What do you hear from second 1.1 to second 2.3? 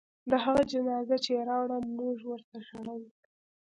چې يې راوړه موږ